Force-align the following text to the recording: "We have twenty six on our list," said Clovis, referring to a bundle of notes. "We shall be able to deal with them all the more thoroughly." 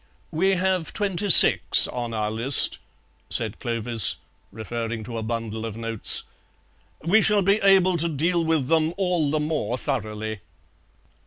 "We 0.31 0.55
have 0.55 0.93
twenty 0.93 1.29
six 1.29 1.87
on 1.87 2.11
our 2.11 2.31
list," 2.31 2.79
said 3.29 3.59
Clovis, 3.59 4.15
referring 4.51 5.03
to 5.03 5.19
a 5.19 5.21
bundle 5.21 5.63
of 5.63 5.77
notes. 5.77 6.23
"We 7.03 7.21
shall 7.21 7.43
be 7.43 7.57
able 7.61 7.97
to 7.97 8.09
deal 8.09 8.43
with 8.43 8.65
them 8.67 8.95
all 8.97 9.29
the 9.29 9.39
more 9.39 9.77
thoroughly." 9.77 10.39